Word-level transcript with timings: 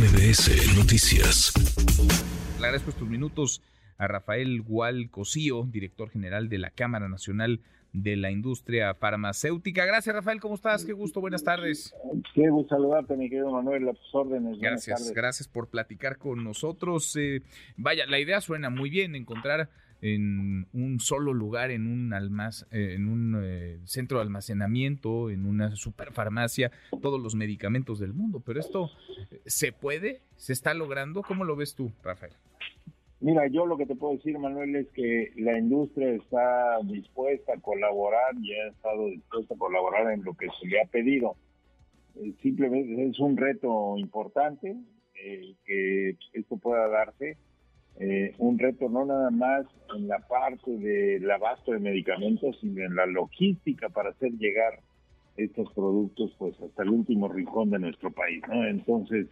MBS 0.00 0.78
Noticias. 0.78 1.52
Le 2.58 2.64
agradezco 2.64 2.88
estos 2.88 3.06
minutos 3.06 3.62
a 3.98 4.08
Rafael 4.08 4.62
Gual 4.62 5.10
Cosío, 5.10 5.64
director 5.64 6.08
general 6.08 6.48
de 6.48 6.56
la 6.56 6.70
Cámara 6.70 7.06
Nacional 7.10 7.60
de 7.92 8.16
la 8.16 8.30
Industria 8.30 8.94
Farmacéutica. 8.94 9.84
Gracias, 9.84 10.14
Rafael. 10.14 10.40
¿Cómo 10.40 10.54
estás? 10.54 10.86
Qué 10.86 10.94
gusto. 10.94 11.20
Buenas 11.20 11.44
tardes. 11.44 11.94
Qué 12.34 12.48
gusto 12.48 12.76
saludarte, 12.76 13.14
mi 13.14 13.28
querido 13.28 13.50
Manuel. 13.50 13.90
A 13.90 13.92
tus 13.92 14.14
órdenes. 14.14 14.58
Gracias, 14.58 15.12
gracias 15.12 15.48
por 15.48 15.68
platicar 15.68 16.16
con 16.16 16.44
nosotros. 16.44 17.14
Eh, 17.16 17.42
vaya, 17.76 18.06
la 18.06 18.18
idea 18.18 18.40
suena 18.40 18.70
muy 18.70 18.88
bien, 18.88 19.14
encontrar 19.14 19.68
en 20.02 20.66
un 20.72 21.00
solo 21.00 21.32
lugar, 21.32 21.70
en 21.70 21.86
un 21.86 22.12
almac 22.12 22.54
en 22.70 23.08
un 23.08 23.40
eh, 23.42 23.80
centro 23.84 24.18
de 24.18 24.24
almacenamiento, 24.24 25.30
en 25.30 25.46
una 25.46 25.76
superfarmacia, 25.76 26.70
todos 27.02 27.20
los 27.20 27.34
medicamentos 27.34 27.98
del 27.98 28.12
mundo. 28.12 28.42
Pero 28.44 28.60
esto 28.60 28.90
se 29.46 29.72
puede, 29.72 30.22
se 30.36 30.52
está 30.52 30.74
logrando. 30.74 31.22
¿Cómo 31.22 31.44
lo 31.44 31.56
ves 31.56 31.74
tú, 31.74 31.92
Rafael? 32.02 32.32
Mira, 33.20 33.46
yo 33.48 33.66
lo 33.66 33.76
que 33.76 33.84
te 33.84 33.94
puedo 33.94 34.14
decir, 34.14 34.38
Manuel, 34.38 34.74
es 34.76 34.88
que 34.92 35.30
la 35.36 35.58
industria 35.58 36.10
está 36.12 36.78
dispuesta 36.84 37.52
a 37.52 37.60
colaborar 37.60 38.34
y 38.40 38.54
ha 38.54 38.68
estado 38.68 39.06
dispuesta 39.08 39.54
a 39.54 39.58
colaborar 39.58 40.10
en 40.10 40.24
lo 40.24 40.32
que 40.32 40.46
se 40.58 40.66
le 40.66 40.80
ha 40.80 40.86
pedido. 40.86 41.36
Eh, 42.16 42.32
simplemente 42.40 43.08
es 43.08 43.18
un 43.20 43.36
reto 43.36 43.98
importante 43.98 44.74
eh, 45.14 45.54
que 45.66 46.16
esto 46.32 46.56
pueda 46.56 46.88
darse. 46.88 47.36
Eh, 48.00 48.34
un 48.38 48.58
reto 48.58 48.88
no 48.88 49.04
nada 49.04 49.30
más 49.30 49.66
en 49.94 50.08
la 50.08 50.18
parte 50.26 50.70
del 50.70 51.30
abasto 51.30 51.72
de 51.72 51.78
medicamentos, 51.78 52.58
sino 52.60 52.82
en 52.82 52.96
la 52.96 53.06
logística 53.06 53.88
para 53.88 54.10
hacer 54.10 54.32
llegar 54.32 54.80
estos 55.36 55.72
productos 55.72 56.34
pues 56.38 56.60
hasta 56.60 56.82
el 56.82 56.90
último 56.90 57.28
rincón 57.28 57.70
de 57.70 57.78
nuestro 57.78 58.10
país. 58.10 58.42
¿no? 58.48 58.66
Entonces, 58.66 59.28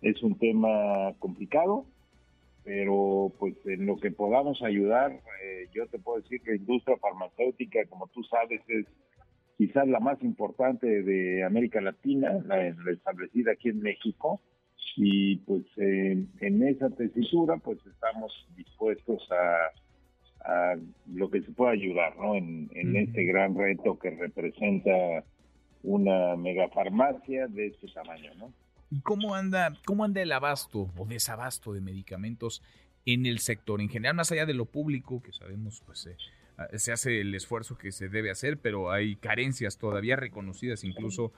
es 0.00 0.22
un 0.22 0.38
tema 0.38 1.12
complicado 1.18 1.86
pero 2.64 3.30
pues 3.38 3.54
en 3.66 3.84
lo 3.86 3.96
que 3.96 4.10
podamos 4.10 4.62
ayudar, 4.62 5.12
eh, 5.12 5.68
yo 5.74 5.86
te 5.86 5.98
puedo 5.98 6.22
decir 6.22 6.40
que 6.40 6.52
la 6.52 6.56
industria 6.56 6.96
farmacéutica, 6.96 7.84
como 7.90 8.08
tú 8.08 8.24
sabes, 8.24 8.62
es 8.68 8.86
quizás 9.58 9.86
la 9.86 10.00
más 10.00 10.20
importante 10.22 11.02
de 11.02 11.44
América 11.44 11.82
Latina, 11.82 12.42
la, 12.46 12.66
establecida 12.90 13.52
aquí 13.52 13.68
en 13.68 13.80
México, 13.80 14.40
y 14.96 15.36
pues 15.38 15.64
en 15.76 16.62
esa 16.62 16.90
tesitura 16.90 17.56
pues 17.56 17.78
estamos 17.86 18.32
dispuestos 18.56 19.22
a, 19.30 19.70
a, 20.50 20.76
lo 21.12 21.30
que 21.30 21.42
se 21.42 21.50
pueda 21.52 21.72
ayudar, 21.72 22.16
¿no? 22.16 22.34
En, 22.34 22.70
en 22.74 22.96
este 22.96 23.24
gran 23.24 23.56
reto 23.56 23.98
que 23.98 24.10
representa 24.10 25.24
una 25.82 26.36
megafarmacia 26.36 27.46
de 27.48 27.66
este 27.68 27.88
tamaño, 27.88 28.34
¿no? 28.36 28.52
¿Y 28.90 29.00
cómo 29.00 29.34
anda, 29.34 29.74
cómo 29.84 30.04
anda 30.04 30.22
el 30.22 30.32
abasto 30.32 30.90
o 30.96 31.06
desabasto 31.06 31.72
de 31.72 31.80
medicamentos 31.80 32.62
en 33.06 33.26
el 33.26 33.38
sector 33.38 33.80
en 33.80 33.88
general, 33.88 34.14
más 34.14 34.32
allá 34.32 34.46
de 34.46 34.54
lo 34.54 34.66
público, 34.66 35.22
que 35.22 35.32
sabemos, 35.32 35.82
pues 35.84 36.06
eh, 36.06 36.16
ah, 36.56 36.68
se 36.76 36.92
hace 36.92 37.20
el 37.20 37.34
esfuerzo 37.34 37.76
que 37.76 37.92
se 37.92 38.08
debe 38.08 38.30
hacer, 38.30 38.58
pero 38.58 38.90
hay 38.90 39.16
carencias 39.16 39.78
todavía 39.78 40.16
reconocidas 40.16 40.84
incluso 40.84 41.32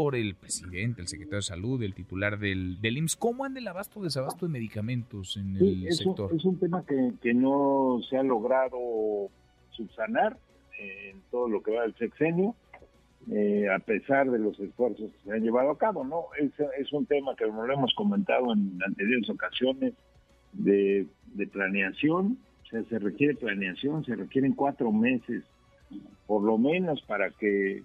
por 0.00 0.16
el 0.16 0.34
presidente, 0.34 1.02
el 1.02 1.08
secretario 1.08 1.40
de 1.40 1.42
salud, 1.42 1.82
el 1.82 1.92
titular 1.92 2.38
del, 2.38 2.80
del 2.80 2.96
IMSS. 2.96 3.16
¿Cómo 3.16 3.44
anda 3.44 3.60
el 3.60 3.68
abasto 3.68 4.00
o 4.00 4.02
desabasto 4.02 4.46
de 4.46 4.52
medicamentos 4.52 5.36
en 5.36 5.58
el 5.58 5.92
sector? 5.92 6.34
es 6.34 6.42
un 6.46 6.58
tema 6.58 6.82
que, 6.86 7.12
que 7.20 7.34
no 7.34 8.00
se 8.08 8.16
ha 8.16 8.22
logrado 8.22 8.78
subsanar 9.72 10.38
en 10.78 11.20
todo 11.30 11.50
lo 11.50 11.62
que 11.62 11.72
va 11.72 11.82
del 11.82 11.94
sexenio. 11.96 12.54
Eh, 13.30 13.68
a 13.68 13.78
pesar 13.80 14.30
de 14.30 14.38
los 14.38 14.58
esfuerzos 14.58 15.10
que 15.12 15.22
se 15.22 15.32
han 15.34 15.42
llevado 15.42 15.68
a 15.72 15.76
cabo, 15.76 16.02
¿no? 16.02 16.28
Es, 16.38 16.50
es 16.78 16.90
un 16.94 17.04
tema 17.04 17.36
que 17.36 17.46
nos 17.46 17.68
lo 17.68 17.74
hemos 17.74 17.92
comentado 17.92 18.54
en 18.54 18.78
anteriores 18.82 19.28
ocasiones 19.28 19.92
de, 20.54 21.06
planeación, 21.52 22.38
o 22.62 22.66
sea, 22.70 22.82
se 22.84 22.98
requiere 22.98 23.34
planeación, 23.34 24.02
se 24.06 24.16
requieren 24.16 24.54
cuatro 24.54 24.92
meses, 24.92 25.44
por 26.26 26.42
lo 26.42 26.56
menos 26.56 27.02
para 27.02 27.28
que 27.32 27.82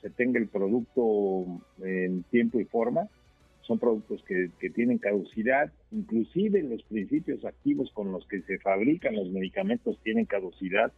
se 0.00 0.10
tenga 0.10 0.38
el 0.38 0.48
producto 0.48 1.44
en 1.82 2.22
tiempo 2.24 2.60
y 2.60 2.64
forma. 2.64 3.08
Son 3.62 3.78
productos 3.78 4.24
que, 4.24 4.50
tienen 4.70 4.98
caducidad, 4.98 5.70
inclusive 5.90 6.62
los 6.62 6.82
principios 6.84 7.44
activos 7.44 7.90
con 7.92 8.12
los 8.12 8.26
que 8.26 8.40
se 8.42 8.58
fabrican 8.58 9.14
los 9.14 9.28
medicamentos 9.30 9.98
tienen 10.02 10.24
caducidad 10.24 10.92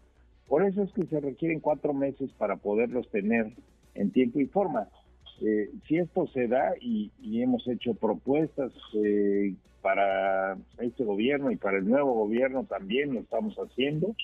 por 0.50 0.64
eso 0.64 0.82
es 0.82 0.92
que 0.92 1.06
se 1.06 1.20
requieren 1.20 1.60
cuatro 1.60 1.94
meses 1.94 2.28
para 2.36 2.56
poderlos 2.56 3.08
tener 3.10 3.52
en 3.94 4.10
tiempo 4.10 4.40
y 4.40 4.46
forma. 4.46 4.88
Eh, 5.40 5.70
si 5.86 5.98
esto 5.98 6.26
se 6.26 6.48
da 6.48 6.72
y, 6.80 7.12
hemos 7.40 7.66
hecho 7.68 7.94
propuestas 7.94 8.72
eh, 8.94 9.54
para 9.80 10.58
este 10.80 11.04
gobierno 11.04 11.52
y 11.52 11.56
para 11.56 11.78
el 11.78 11.88
nuevo 11.88 12.14
gobierno 12.14 12.64
también 12.64 13.14
lo 13.14 13.20
estamos 13.20 13.54
haciendo 13.58 14.16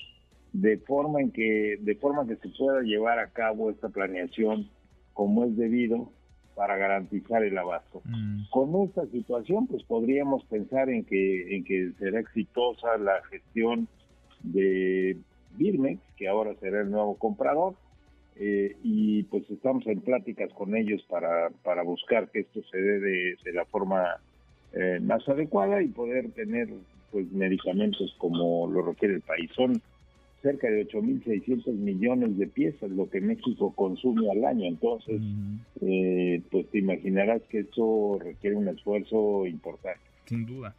de 0.61 0.77
forma 0.79 1.21
en 1.21 1.31
que 1.31 1.77
de 1.79 1.95
forma 1.95 2.27
que 2.27 2.35
se 2.37 2.49
pueda 2.49 2.81
llevar 2.81 3.19
a 3.19 3.29
cabo 3.29 3.69
esta 3.69 3.89
planeación 3.89 4.69
como 5.13 5.45
es 5.45 5.55
debido 5.55 6.11
para 6.55 6.77
garantizar 6.77 7.43
el 7.43 7.55
abasto. 7.57 8.01
Mm. 8.05 8.49
Con 8.49 8.81
esta 8.83 9.05
situación 9.07 9.67
pues 9.67 9.83
podríamos 9.83 10.43
pensar 10.45 10.89
en 10.89 11.05
que 11.05 11.55
en 11.55 11.63
que 11.63 11.91
será 11.99 12.19
exitosa 12.19 12.97
la 12.97 13.21
gestión 13.29 13.87
de 14.41 15.17
Birmex, 15.57 16.01
que 16.15 16.27
ahora 16.27 16.55
será 16.59 16.81
el 16.81 16.89
nuevo 16.89 17.15
comprador, 17.15 17.75
eh, 18.35 18.75
y 18.83 19.23
pues 19.23 19.49
estamos 19.49 19.85
en 19.87 20.01
pláticas 20.01 20.51
con 20.53 20.75
ellos 20.75 21.03
para, 21.09 21.49
para 21.63 21.83
buscar 21.83 22.29
que 22.29 22.41
esto 22.41 22.61
se 22.71 22.77
dé 22.77 22.99
de, 22.99 23.53
la 23.53 23.65
forma 23.65 24.17
eh, 24.73 24.99
más 25.01 25.27
adecuada 25.27 25.81
y 25.81 25.87
poder 25.87 26.31
tener 26.31 26.69
pues 27.11 27.31
medicamentos 27.31 28.15
como 28.17 28.67
lo 28.67 28.81
requiere 28.83 29.15
el 29.15 29.21
país. 29.21 29.49
Son 29.55 29.81
cerca 30.41 30.69
de 30.69 30.87
8.600 30.87 31.73
millones 31.73 32.37
de 32.37 32.47
piezas 32.47 32.89
lo 32.91 33.09
que 33.09 33.21
México 33.21 33.73
consume 33.75 34.29
al 34.31 34.45
año, 34.45 34.65
entonces 34.65 35.21
eh, 35.81 36.41
pues 36.51 36.67
te 36.69 36.79
imaginarás 36.79 37.41
que 37.49 37.59
eso 37.59 38.19
requiere 38.21 38.55
un 38.55 38.67
esfuerzo 38.67 39.45
importante. 39.45 40.01
Sin 40.25 40.45
duda. 40.45 40.75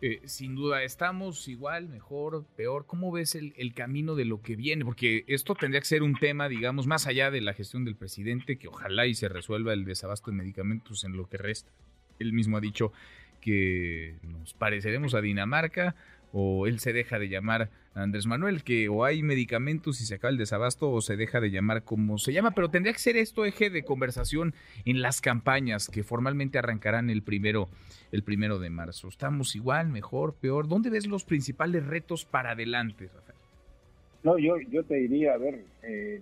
Eh, 0.00 0.20
sin 0.26 0.54
duda, 0.54 0.82
estamos 0.82 1.48
igual, 1.48 1.88
mejor, 1.88 2.44
peor. 2.56 2.84
¿Cómo 2.86 3.10
ves 3.10 3.34
el, 3.34 3.74
camino 3.74 4.14
de 4.14 4.26
lo 4.26 4.42
que 4.42 4.54
viene? 4.54 4.84
Porque 4.84 5.24
esto 5.28 5.54
tendría 5.54 5.80
que 5.80 5.86
ser 5.86 6.02
un 6.02 6.14
tema, 6.16 6.48
digamos, 6.48 6.86
más 6.86 7.06
allá 7.06 7.30
de 7.30 7.40
la 7.40 7.54
gestión 7.54 7.84
del 7.84 7.96
presidente, 7.96 8.58
que 8.58 8.68
ojalá 8.68 9.06
y 9.06 9.14
se 9.14 9.28
resuelva 9.28 9.72
el 9.72 9.84
desabasto 9.84 10.30
de 10.30 10.36
medicamentos 10.36 11.04
en 11.04 11.16
lo 11.16 11.26
que 11.28 11.38
resta. 11.38 11.70
Él 12.18 12.32
mismo 12.32 12.58
ha 12.58 12.60
dicho 12.60 12.92
que 13.40 14.16
nos 14.22 14.52
pareceremos 14.52 15.14
a 15.14 15.20
Dinamarca 15.20 15.94
o 16.36 16.66
él 16.66 16.80
se 16.80 16.92
deja 16.92 17.20
de 17.20 17.28
llamar 17.28 17.70
Andrés 17.94 18.26
Manuel, 18.26 18.64
que 18.64 18.88
o 18.88 19.04
hay 19.04 19.22
medicamentos 19.22 20.00
y 20.00 20.04
se 20.04 20.16
acaba 20.16 20.32
el 20.32 20.36
desabasto 20.36 20.90
o 20.90 21.00
se 21.00 21.16
deja 21.16 21.40
de 21.40 21.52
llamar 21.52 21.84
como 21.84 22.18
se 22.18 22.32
llama, 22.32 22.50
pero 22.50 22.70
tendría 22.70 22.92
que 22.92 22.98
ser 22.98 23.16
esto 23.16 23.44
eje 23.44 23.70
de 23.70 23.84
conversación 23.84 24.52
en 24.84 25.00
las 25.00 25.20
campañas 25.20 25.88
que 25.88 26.02
formalmente 26.02 26.58
arrancarán 26.58 27.08
el 27.08 27.22
primero, 27.22 27.68
el 28.10 28.24
primero 28.24 28.58
de 28.58 28.68
marzo. 28.68 29.06
¿Estamos 29.06 29.54
igual, 29.54 29.90
mejor, 29.90 30.34
peor? 30.34 30.66
¿Dónde 30.66 30.90
ves 30.90 31.06
los 31.06 31.24
principales 31.24 31.86
retos 31.86 32.24
para 32.24 32.50
adelante, 32.50 33.08
Rafael? 33.14 33.38
No, 34.24 34.36
yo, 34.36 34.58
yo 34.70 34.82
te 34.82 34.96
diría, 34.96 35.34
a 35.34 35.38
ver, 35.38 35.64
eh, 35.84 36.20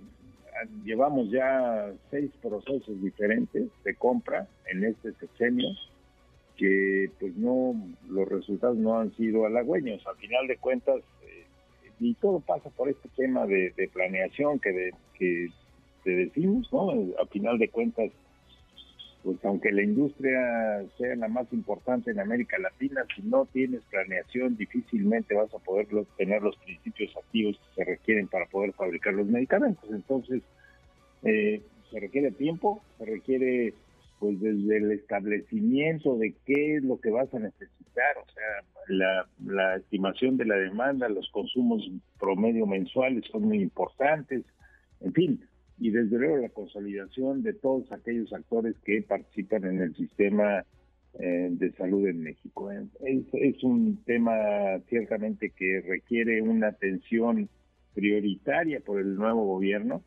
llevamos 0.84 1.30
ya 1.30 1.90
seis 2.10 2.30
procesos 2.42 3.00
diferentes 3.00 3.68
de 3.82 3.94
compra 3.94 4.46
en 4.70 4.84
este 4.84 5.14
sexenio 5.14 5.70
que 6.56 7.10
pues 7.18 7.34
no, 7.36 7.74
los 8.08 8.28
resultados 8.28 8.76
no 8.76 8.98
han 8.98 9.14
sido 9.16 9.46
halagüeños. 9.46 10.06
A 10.06 10.14
final 10.14 10.46
de 10.46 10.56
cuentas, 10.56 11.00
eh, 11.24 11.44
y 12.00 12.14
todo 12.14 12.40
pasa 12.40 12.70
por 12.70 12.88
este 12.88 13.08
tema 13.16 13.46
de, 13.46 13.72
planeación 13.92 14.58
que, 14.58 14.72
de, 14.72 14.94
que 15.18 15.48
te 16.04 16.10
decimos, 16.10 16.72
¿no? 16.72 16.90
A 17.20 17.26
final 17.26 17.58
de 17.58 17.68
cuentas, 17.68 18.10
pues 19.22 19.38
aunque 19.44 19.70
la 19.70 19.82
industria 19.82 20.84
sea 20.98 21.14
la 21.16 21.28
más 21.28 21.46
importante 21.52 22.10
en 22.10 22.18
América 22.18 22.58
Latina, 22.58 23.04
si 23.14 23.22
no 23.22 23.46
tienes 23.46 23.82
planeación, 23.90 24.56
difícilmente 24.56 25.34
vas 25.34 25.52
a 25.54 25.58
poder 25.58 25.86
tener 26.16 26.42
los 26.42 26.56
principios 26.56 27.16
activos 27.16 27.56
que 27.56 27.74
se 27.76 27.90
requieren 27.90 28.26
para 28.26 28.46
poder 28.46 28.72
fabricar 28.72 29.14
los 29.14 29.26
medicamentos. 29.26 29.88
Entonces, 29.90 30.42
eh, 31.22 31.62
se 31.90 32.00
requiere 32.00 32.32
tiempo, 32.32 32.82
se 32.98 33.04
requiere 33.04 33.74
pues 34.22 34.38
desde 34.38 34.76
el 34.76 34.92
establecimiento 34.92 36.16
de 36.16 36.36
qué 36.46 36.76
es 36.76 36.84
lo 36.84 37.00
que 37.00 37.10
vas 37.10 37.34
a 37.34 37.40
necesitar, 37.40 38.16
o 38.22 38.32
sea, 38.32 39.26
la, 39.40 39.74
estimación 39.78 40.36
de 40.36 40.44
la 40.44 40.54
demanda, 40.54 41.08
los 41.08 41.28
consumos 41.32 41.90
promedio 42.20 42.64
mensuales 42.64 43.24
son 43.32 43.42
muy 43.46 43.60
importantes, 43.60 44.44
en 45.00 45.12
fin, 45.12 45.44
y 45.76 45.90
desde 45.90 46.20
luego 46.20 46.36
la 46.36 46.50
consolidación 46.50 47.42
de 47.42 47.52
todos 47.52 47.90
aquellos 47.90 48.32
actores 48.32 48.76
que 48.84 49.02
participan 49.02 49.64
en 49.64 49.80
el 49.80 49.96
sistema 49.96 50.64
eh, 51.18 51.48
de 51.50 51.72
salud 51.72 52.06
en 52.06 52.22
México. 52.22 52.70
Es, 52.70 53.24
es 53.32 53.64
un 53.64 54.04
tema 54.04 54.78
ciertamente 54.88 55.50
que 55.50 55.80
requiere 55.80 56.42
una 56.42 56.68
atención 56.68 57.48
prioritaria 57.92 58.78
por 58.78 59.00
el 59.00 59.16
nuevo 59.16 59.44
gobierno 59.46 60.04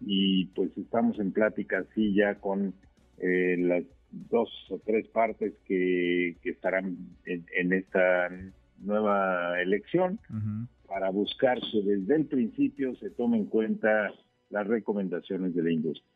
y 0.00 0.46
pues 0.46 0.76
estamos 0.76 1.20
en 1.20 1.30
plática 1.30 1.78
así 1.78 2.12
ya 2.12 2.34
con 2.34 2.74
eh, 3.22 3.56
las 3.58 3.84
dos 4.10 4.50
o 4.68 4.78
tres 4.84 5.08
partes 5.08 5.54
que, 5.64 6.36
estarán 6.44 6.96
en, 7.24 7.72
esta 7.72 8.28
nueva 8.78 9.60
elección 9.62 10.18
para 10.86 11.10
buscar 11.10 11.58
que 11.60 11.82
desde 11.82 12.16
el 12.16 12.26
principio 12.26 12.94
se 12.96 13.10
tome 13.10 13.38
en 13.38 13.46
cuenta 13.46 14.12
las 14.50 14.66
recomendaciones 14.66 15.54
de 15.54 15.62
la 15.62 15.70
industria. 15.70 16.06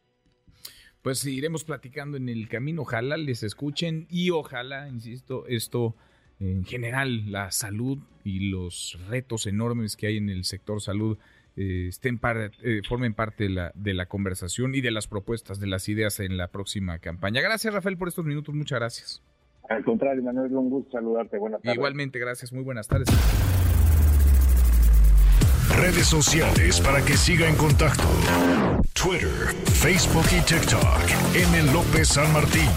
Pues 1.01 1.25
iremos 1.25 1.65
platicando 1.65 2.17
en 2.17 2.29
el 2.29 2.49
camino, 2.49 2.83
ojalá 2.83 3.17
les 3.17 3.43
escuchen 3.43 4.07
y 4.11 4.31
ojalá, 4.31 4.89
insisto, 4.89 5.47
esto 5.47 5.95
en 6.39 6.65
general, 6.65 7.31
la 7.31 7.51
salud 7.51 7.99
y 8.25 8.51
los 8.51 8.99
retos 9.09 9.47
enormes 9.47 9.97
que 9.97 10.09
hay 10.09 10.17
en 10.19 10.29
el 10.29 10.45
sector 10.45 10.83
salud 10.83 11.19
eh, 11.57 11.87
estén 11.89 12.21
eh, 12.63 12.83
formen 12.87 13.15
parte 13.15 13.45
de 13.45 13.51
la, 13.51 13.73
de 13.75 13.95
la 13.95 14.07
conversación 14.07 14.75
y 14.75 14.81
de 14.81 14.91
las 14.91 15.07
propuestas, 15.09 15.59
de 15.59 15.67
las 15.67 15.89
ideas 15.89 16.21
en 16.21 16.37
la 16.37 16.49
próxima 16.49 16.99
campaña. 16.99 17.41
Gracias, 17.41 17.73
Rafael, 17.73 17.97
por 17.97 18.09
estos 18.09 18.25
minutos. 18.25 18.55
Muchas 18.55 18.79
gracias. 18.79 19.23
Al 19.69 19.85
contrario, 19.85 20.23
Manuel, 20.23 20.55
un 20.55 20.71
gusto 20.71 20.93
saludarte. 20.93 21.39
Buenas 21.39 21.61
tardes. 21.63 21.77
Igualmente, 21.77 22.19
gracias. 22.19 22.53
Muy 22.53 22.63
buenas 22.63 22.87
tardes. 22.87 23.09
Redes 25.77 26.07
sociales 26.07 26.81
para 26.81 27.05
que 27.05 27.17
siga 27.17 27.49
en 27.49 27.57
contacto: 27.57 28.05
Twitter, 28.93 29.55
Facebook 29.65 30.27
y 30.31 30.45
TikTok. 30.45 31.35
M. 31.35 31.73
López 31.73 32.09
San 32.09 32.33
Martín. 32.33 32.71